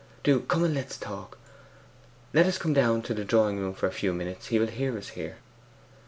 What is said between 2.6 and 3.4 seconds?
down to the